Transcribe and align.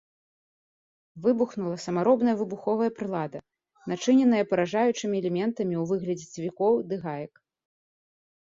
Выбухнула 1.25 1.75
самаробная 1.83 2.33
выбуховая 2.39 2.87
прылада, 2.99 3.39
начыненая 3.93 4.41
паражаючымі 4.55 5.15
элементамі 5.23 5.75
ў 5.83 5.87
выглядзе 5.93 6.27
цвікоў 6.33 6.73
ды 6.89 6.95
гаек. 7.05 7.33